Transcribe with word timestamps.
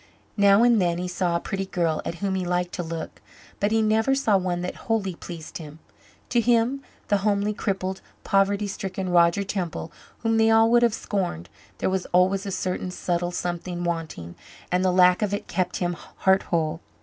Now 0.35 0.63
and 0.63 0.81
then 0.81 0.97
he 0.97 1.07
saw 1.07 1.35
a 1.35 1.39
pretty 1.39 1.67
girl 1.67 2.01
at 2.05 2.15
whom 2.15 2.33
he 2.33 2.43
liked 2.43 2.73
to 2.73 2.81
look 2.81 3.21
but 3.59 3.71
he 3.71 3.83
never 3.83 4.15
saw 4.15 4.35
one 4.35 4.61
that 4.61 4.75
wholly 4.87 5.13
pleased 5.13 5.59
him. 5.59 5.77
To 6.29 6.41
him, 6.41 6.81
the 7.09 7.17
homely, 7.17 7.53
crippled, 7.53 8.01
poverty 8.23 8.65
stricken 8.65 9.09
Roger 9.09 9.43
Temple 9.43 9.91
whom 10.23 10.37
they 10.37 10.49
all 10.49 10.71
would 10.71 10.81
have 10.81 10.95
scorned, 10.95 11.49
there 11.77 11.89
was 11.91 12.07
always 12.13 12.47
a 12.47 12.51
certain 12.51 12.89
subtle 12.89 13.29
something 13.29 13.83
wanting, 13.83 14.33
and 14.71 14.83
the 14.83 14.91
lack 14.91 15.21
of 15.21 15.35
it 15.35 15.45
kept 15.47 15.77
him 15.77 15.95
heartwhole. 16.23 16.79